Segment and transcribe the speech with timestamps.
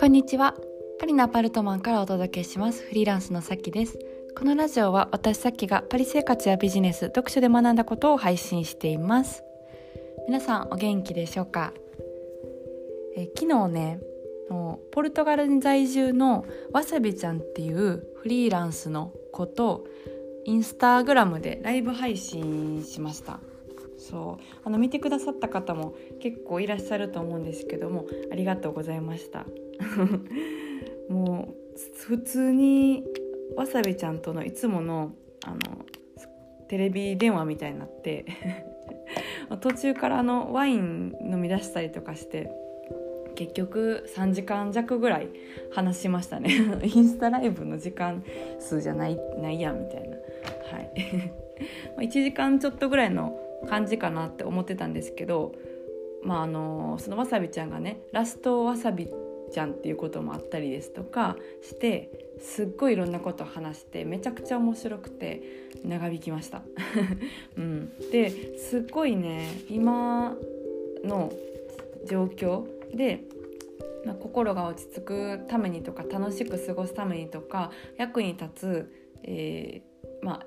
[0.00, 0.54] こんにちは。
[0.98, 2.82] パリのアパルトマンからお届けします。
[2.84, 3.98] フリーランスのさきです。
[4.34, 9.44] このラジオは私さきがパリ生活やビジネス読書で学んだことを配信しています。
[10.26, 11.74] 皆さんお元気でしょうか？
[13.14, 14.00] え昨日ね
[14.90, 19.84] ポルトガルに在住のわさびちゃんっていうフリーランスの子と
[20.46, 23.38] インスタグラムでライブ配信しました。
[23.98, 24.44] そう。
[24.64, 29.44] あの見てくださった方も結構いらっしゃると思うんですけどもありがとうございました。
[31.08, 33.04] もう普通に
[33.56, 35.12] わさびちゃんとのいつもの
[35.44, 35.56] あの
[36.68, 38.24] テレビ電話みたいになって
[39.60, 42.50] 途中からのワイン飲み出したりとかして
[43.34, 45.28] 結局3時間弱ぐらい
[45.72, 46.50] 話しましたね。
[46.84, 48.22] インスタライブの時間
[48.58, 50.16] 数じゃないないやみたいな。
[50.16, 50.82] は
[51.98, 52.06] い。
[52.06, 55.52] 1時間ちょっとぐらいの感じかなって思ってたんですけど
[56.22, 59.08] まああのそのわさびちゃんがねラストわさび
[59.50, 65.42] ちゃんっていうこともあったりですとかしてすっごいいろんなことを話してめちゃくちゃ面白くて
[65.84, 66.62] 長引きました。
[67.56, 70.36] うん、ですっごいね今
[71.04, 71.32] の
[72.06, 73.24] 状況で、
[74.04, 80.46] まあ、心が落ち着くためにとか楽しく過ごすためにとか役に立つ、えー、まあ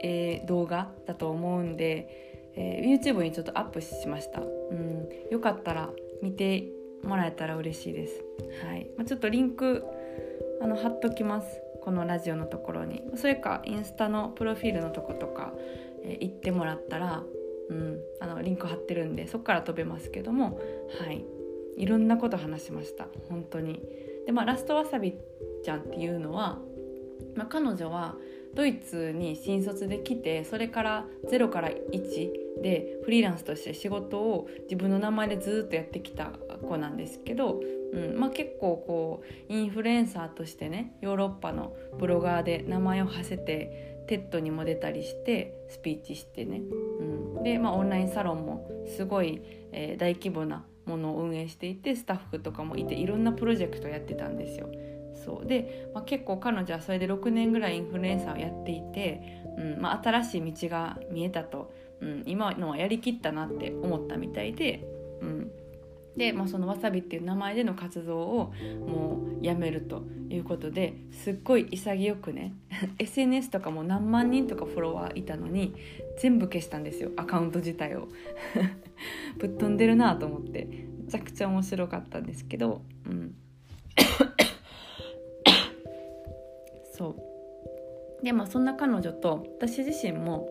[0.00, 5.90] えー、動画だと思うんで、えー、YouTube にちょっとアップしました、うん、よかったら
[6.22, 6.64] 見て
[7.02, 8.24] もらえたら嬉しいです、
[8.64, 8.90] はい。
[8.96, 9.84] まあ、ちょっとリンク
[10.60, 11.62] あの貼っときます。
[11.82, 13.02] このラジオのところに。
[13.14, 15.54] それかインスタのプロフィールのとことか、
[16.02, 17.22] えー、行ってもらったら、
[17.70, 20.60] うん、あのリンク貼ってるんでそこから飛べますけども。
[21.00, 21.24] はい。
[21.76, 23.06] いろんなこと話しました。
[23.28, 23.80] 本当に。
[24.26, 25.14] でまあラストわさび
[25.64, 26.58] ちゃんっていうのは、
[27.34, 28.16] まあ、彼女は
[28.58, 36.32] ドイツに新卒で来てそれから0から1でフリーランスとして仕事を自分の名前でずっとやってきた
[36.68, 37.60] 子なんですけど、
[37.92, 46.60] うんまあ、結構こうインフルエンサーとしてねヨーロッパのブロガーで名前を馳せて TED にも出たりしてスピーチしてね、
[47.38, 54.68] うん、で、まあ、オンラインサロンもすごい、えー、大規模なものを運営していてスタッフとかもいていろんなプロジェクトやってたんですよ。
[55.28, 55.46] そう。
[55.46, 64.86] で、まあ、結構彼女はそれで6年ぐらいインフルエンサーをやっていて、うんまあ、新しい道が見えたと、うん、今のはやりきったなって思ったみたいで、
[65.20, 65.50] うん、
[66.16, 68.54] で、まあ、そのわさびっていう名前での活動を
[68.86, 72.54] もうやめるということですっごい潔くね
[72.98, 75.74] SNS とかも何万人とかフォロワーいたのに
[76.18, 78.08] 全部消したんですよアカウント自体を。
[79.38, 80.88] ぶっ飛んでるなと思って。
[81.08, 83.34] めちゃくちゃ面白かったんですけど、うん、
[86.98, 88.24] そう。
[88.24, 90.48] でもそんな彼女と私自身も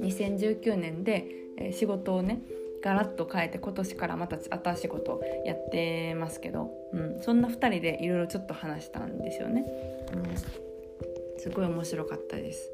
[0.00, 1.26] 2019年で、
[1.60, 2.40] え仕事をね
[2.82, 9.64] ガラッと変えて今年からまた新しいことやってますけど、うん、そんな2人でいろいろちょっと話したんですよね、
[10.14, 10.36] うん、
[11.40, 12.70] すごい面白かったです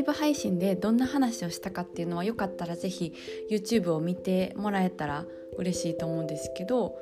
[0.00, 3.14] イブ配信でどんな話をしたかっていうのはよかったら是非
[3.50, 5.24] YouTube を見てもらえたら
[5.56, 6.96] 嬉しいと思うんですけど、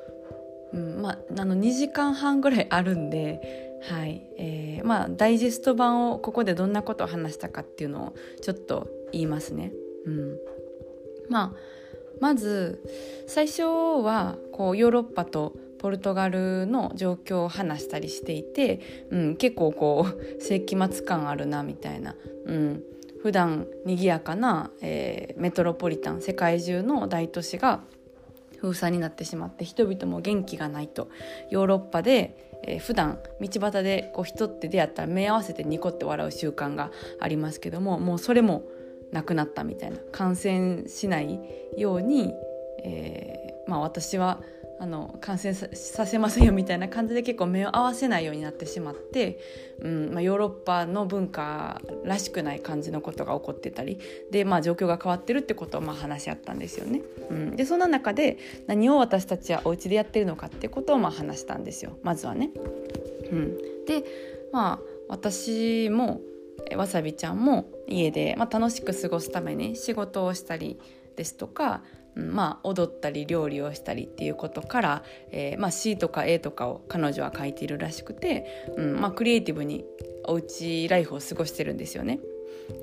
[0.73, 9.71] うんまあ、あの2時間半ぐらいあるんで、はいえーまあ、ダイジェスト版をここでどんなことを話したかっていうのをちょっと言いますね。
[10.05, 10.37] うん
[11.29, 11.55] まあ、
[12.19, 12.83] まず
[13.27, 22.83] 最初はこうヨーロッパとポルトガルの状況を話したりしていて、うん、結構こう 世紀末感あるなみたいな、うん、
[23.21, 27.81] 普段賑やかな、えー、メトロポリタン世界中の大都市が
[28.57, 31.07] 封鎖になってしまって人々も元気がないと。
[31.49, 36.91] ヨーロッパで、えー、普段道端でこう人って出会ったら目合わせてニコって笑う習慣が
[37.21, 38.63] ありますけどももうそれも
[39.13, 39.97] なくなったみたいな。
[40.11, 41.39] 感染しない
[41.77, 42.33] ように、
[42.83, 44.41] えー、まあ私は
[44.81, 49.39] あの感染させませんよみたいな感じで結構目を合わせないようになってしまって、
[49.81, 53.99] うんまあ、ヨーロッパの文化らしくない感じのことが起こってたり
[54.31, 57.01] で、まあ、状況が変わってるってことをまあ話し合ったんですよね。
[57.29, 58.37] うん、でそんな中で
[58.67, 62.51] 何を私たちはお家でやってるのかってことをまあ話したんですよまずはね。
[63.31, 64.05] うん、で
[64.53, 66.21] まあ私も
[66.75, 70.79] わさびちゃんも家で、まあ、楽しく過ごすために仕事をしたり
[71.15, 71.83] ですとか
[72.15, 79.85] まあ、踊ったり料理をしたりっていうことから、えーまあ、C とか A とかを彼女は書いているらしくて、うんまあ、クリエイティブに
[80.25, 82.19] おうちライフを過ごしてるんですよね。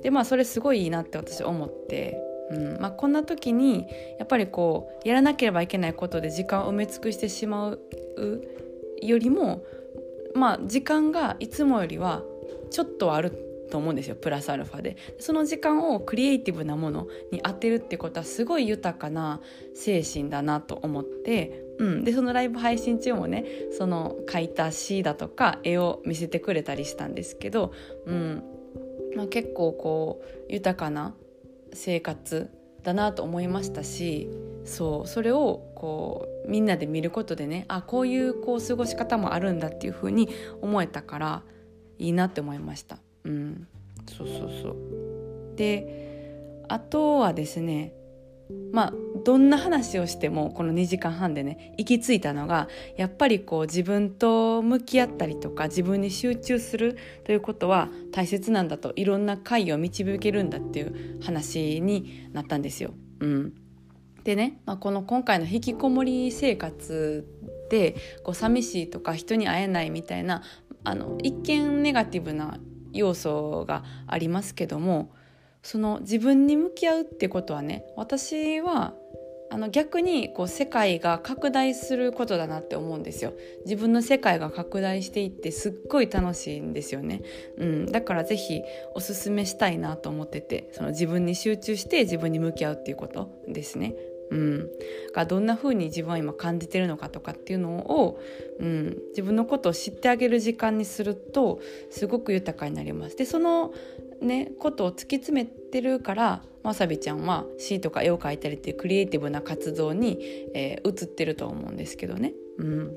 [0.01, 2.17] でまあそれすごいいいなって私思って、
[2.51, 3.87] うんまあ、こんな時に
[4.19, 7.79] やっぱりこうやらなければいけないことで時間を埋め尽くしてしまう
[9.01, 9.63] よりも、
[10.33, 12.23] まあ、時間がいつもよりは
[12.69, 14.97] ちょっとあると思うんですよプラスアルファで。
[15.19, 19.41] その時間をクリエイティブなものに当てるってことはすごい豊かな
[19.73, 23.45] 精神だなと思って、うん、でそのライブ配信中もね
[23.77, 27.71] その描いた詩だとか絵を見せてくれたりしたんですけど、
[28.05, 28.43] うん。
[29.15, 31.15] まあ、結構こう豊かな
[31.73, 32.51] 生活
[32.83, 34.29] だなと思いましたし
[34.63, 35.07] そう。
[35.07, 40.29] それをこうみんなで見ることでねあこういうこう過ごし方もあるんだっていうふうに
[40.61, 41.43] 思えたから
[41.97, 42.99] いいなって思いました。
[43.27, 43.67] うん、
[44.07, 45.55] そうそうそう。
[45.55, 47.93] であとはですね
[48.71, 48.93] まあ
[49.25, 62.93] どんな話をしてもこの2時間半でね行き着いたのがやっぱりこう自分と向き合ったりとか自分に集中するということは大切なんだといろんな回を導けるんだっていう話になったんですよ。
[63.19, 63.53] うん、
[64.23, 67.27] でね、まあ、この今回の引きこもり生活
[67.69, 70.43] でこう寂しいとか人に会えないみたいな
[70.83, 72.59] あの一見ネガティブな
[72.97, 75.11] 要素がありますけども
[75.63, 78.93] その自分に向き合うってことはね私は
[79.49, 83.33] あの逆にこう世界が拡大することだなって思うんですよ。
[83.63, 87.21] 自分の世界が拡大していってすっごい楽しいんですよね、
[87.57, 88.61] うん、だから是非
[88.93, 93.95] おすすめしたいなと思っててその自分に集中して自分に向き合うっていうことですね。
[94.29, 94.69] うん、
[95.13, 98.19] がどんな風に自分は今感じてるのかとかっていうのを、
[98.59, 101.59] うん、自分のことを知ってあげる時間にすると
[101.89, 103.17] すごく豊かになります。
[103.17, 103.73] でその
[104.21, 110.17] ね、ことを突き詰めてるからまさびちゃんは詩とか絵を描いたりっていうクリエイティブな活動に、
[110.55, 112.33] えー、移ってると思うんですけどね。
[112.57, 112.95] うん、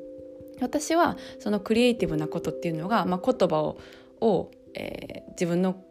[0.63, 3.79] 私はそのクリエイティブなことっていうのが、まあ、言葉を
[4.21, 5.83] を、えー、自分の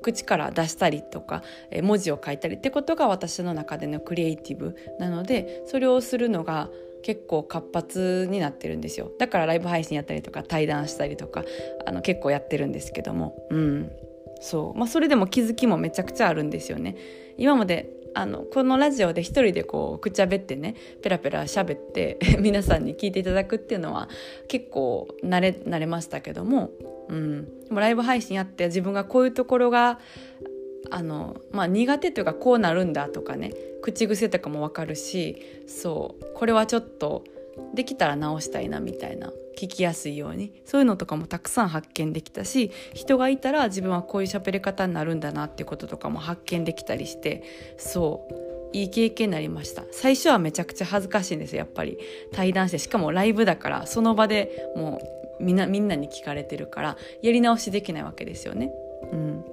[0.00, 1.42] 口から出したりとか
[1.82, 6.68] 文字を書いたりってことが私の中でのクリエイティブなのでそれをするのが
[7.02, 9.10] 結構活発になってるんですよ。
[9.18, 11.44] だからライブ配信やったりとか対談したりとか
[11.86, 13.46] あの結構やってるんですけども。
[13.50, 13.92] うん。
[14.40, 14.78] そう。
[14.78, 16.96] まあそれでも気づきもめちゃくちゃあるんですよね。
[17.36, 24.08] 今まであのこのラジオで一人でこうくちゃべってねペラペラ喋って 皆さんに聞いていただくっていうのは
[24.48, 26.70] 結構慣れ慣れましたけども。
[27.08, 29.98] うん、でもライブ配信やって自分がこういうところが
[30.90, 33.52] あの、まあ、苦手というかこうなるんだとかね
[33.82, 37.24] 口癖とかも分かるしそうこれはちょっと
[37.74, 47.42] できたら直したいなみたいな聞きやすいようにそういうのとかもたくさん発見できたし人がいたら自分はこういう喋り方になるんだなっていうこととかも発見できたりして
[47.76, 48.57] そう。
[48.72, 49.84] いい経験になりました。
[49.90, 51.98] 最初はめちゃくちゃ恥ずかしいんですやっぱり。
[52.32, 55.00] 対談してしかもライブだからその場でも
[55.40, 58.72] うみんなみんなに聞かれてるからやり直しできないわけですよね。
[59.12, 59.44] うん、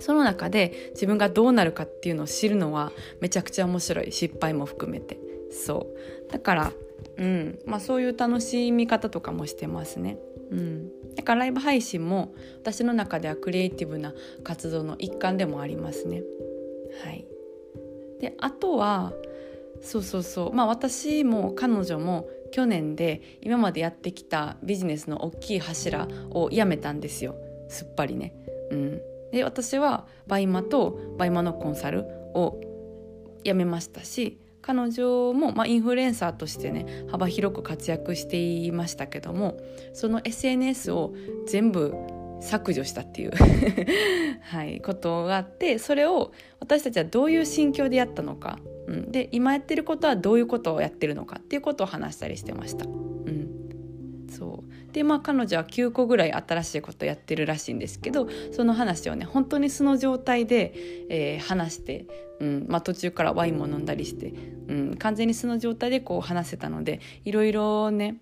[0.00, 4.12] その中で自分がどうなるかっていうのを知るのはめちゃくちゃ面白い。
[4.12, 5.18] 失敗も含めて。
[5.50, 5.86] そ
[6.28, 6.32] う。
[6.32, 6.72] だから
[7.16, 7.58] うん。
[7.64, 10.18] まあそういう楽しみ方とかもしてますね。
[10.50, 14.14] うん、だからライブ配信も私の中ではクリエイティブな
[14.44, 16.22] 活動の一環でもありますね。
[17.04, 17.26] はい、
[18.20, 19.12] であとは
[19.80, 20.52] そうそうそう。
[20.52, 27.36] まあ私も彼女も去年で今までやってきたビジネスの大きい柱をやめたんですよ。
[27.68, 28.34] すっぱりね。
[28.70, 29.00] うん、
[29.32, 32.04] で私は BUYMA と BUYMA のコンサル
[32.34, 32.60] を
[33.44, 39.56] 辞めましたし彼女も、まあ、インフルエンサーとしてね幅広く活躍していましたけども
[39.94, 41.14] その SNS を
[41.46, 41.94] 全部
[42.40, 43.32] 削除したっていう。
[44.42, 48.58] はい、ことがあってそれを私たちはどういう心境でやったのか。
[48.86, 52.86] うん、で今やってることはどういうことをやってるのかっていうことを話したりしてました。
[52.86, 54.92] うん、そう。
[54.92, 60.72] でまあ彼女は9個ぐらい新しいことやってるらしいんですけどその話をね本当に素の状態で、
[61.10, 62.06] えー、話して、
[62.40, 62.66] うん。
[62.68, 64.32] まあ、途中からワインも飲んだりして、
[64.68, 68.16] うん、完全に素の状態でこう話せたのでいろいろね、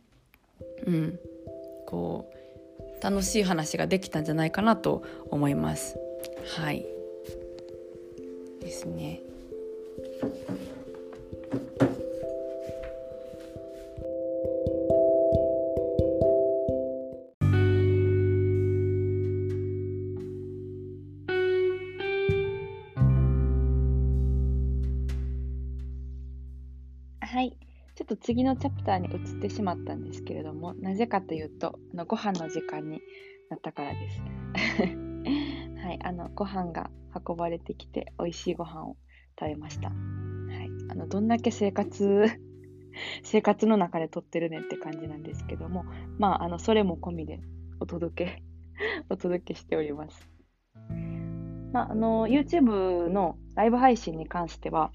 [0.87, 1.19] うん、
[1.87, 2.36] こう
[3.07, 5.97] 楽しい話ができたんじゃないかなと思います。
[6.57, 6.85] はい
[8.61, 9.23] ですね。
[28.27, 33.01] 次のチャプターに移ってしまったんですけれども、なぜかというと、あのご飯の時間に
[33.51, 34.21] なったからです。
[35.81, 36.91] はい、あのご飯が
[37.25, 38.97] 運ばれてきて、美味しいご飯を
[39.39, 39.91] 食べました。
[39.91, 39.97] はい、
[40.89, 42.27] あのどんだけ生活
[43.23, 45.85] 生活の中で撮ってるねって感じなんですけども、
[46.19, 47.39] まあ、あのそれも込みで
[47.79, 48.43] お届け
[49.09, 50.29] お届けしております。
[51.73, 54.91] まあ、あの YouTube のライブ配信に関しては、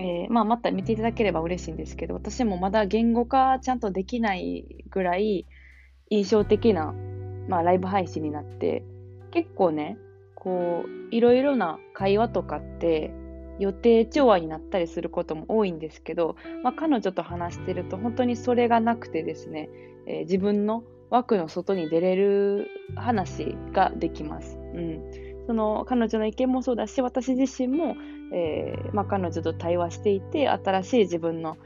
[0.00, 5.46] えーまあ、また見ていただければ嬉しいんですけど私もまだ言語化ちゃんとできないぐらい
[6.08, 6.94] 印象的な、
[7.48, 8.82] まあ、ライブ配信になって
[9.30, 9.98] 結構ね
[10.34, 13.12] こういろいろな会話とかって
[13.58, 19.68] 予定調和になったりすることも多いんですけど、まあ、彼女と話してると本当にそれがなくてですね、
[20.06, 24.56] えー、自分の枠の外に出れる話ができます。
[24.56, 27.96] うん、その彼女の意見もそうだし私自身も、
[28.32, 31.56] えー、まあ、彼女と対話していて新しい自分の、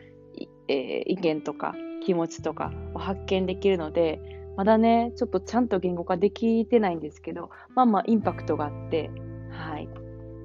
[0.68, 4.22] えー、意見とか気持ちとかを発見できるので
[4.56, 9.10] まだねちょっとちゃんと言語化できてないんですけどまあまあインパクトがあって
[9.50, 9.86] はい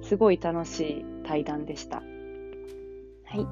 [0.02, 2.02] すごい楽しい対談でした。
[3.24, 3.46] はい。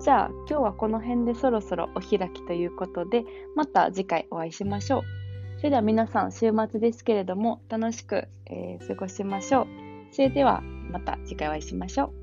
[0.00, 3.24] じゃあ今日はこの辺でそろそろお開きということで
[3.56, 5.19] また次回お会いしましょう。
[5.60, 9.66] それでは皆さん週末ですけれども楽しく、えー、過ごしましょう。
[10.10, 12.19] それではまた次回お会いしましょう。